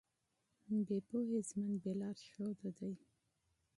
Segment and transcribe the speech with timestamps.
[0.87, 2.93] بې پوهې ژوند بې لارښوده دی.